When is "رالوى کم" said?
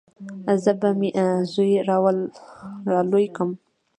2.89-3.49